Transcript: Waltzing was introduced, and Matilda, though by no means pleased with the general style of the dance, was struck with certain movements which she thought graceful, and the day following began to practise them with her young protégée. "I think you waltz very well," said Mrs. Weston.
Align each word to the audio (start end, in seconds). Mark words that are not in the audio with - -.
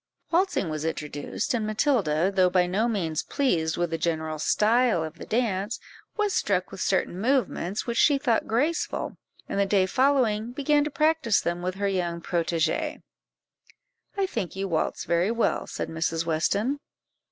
Waltzing 0.31 0.71
was 0.71 0.83
introduced, 0.83 1.53
and 1.53 1.67
Matilda, 1.67 2.31
though 2.33 2.49
by 2.49 2.65
no 2.65 2.87
means 2.87 3.21
pleased 3.21 3.77
with 3.77 3.91
the 3.91 3.99
general 3.99 4.39
style 4.39 5.03
of 5.03 5.19
the 5.19 5.27
dance, 5.27 5.79
was 6.17 6.33
struck 6.33 6.71
with 6.71 6.81
certain 6.81 7.21
movements 7.21 7.85
which 7.85 7.99
she 7.99 8.17
thought 8.17 8.47
graceful, 8.47 9.17
and 9.47 9.59
the 9.59 9.65
day 9.67 9.85
following 9.85 10.53
began 10.53 10.83
to 10.83 10.89
practise 10.89 11.39
them 11.39 11.61
with 11.61 11.75
her 11.75 11.87
young 11.87 12.19
protégée. 12.19 13.03
"I 14.17 14.25
think 14.25 14.55
you 14.55 14.67
waltz 14.67 15.05
very 15.05 15.29
well," 15.29 15.67
said 15.67 15.87
Mrs. 15.87 16.25
Weston. 16.25 16.79